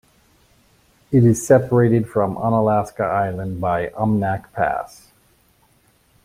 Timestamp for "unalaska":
2.35-3.03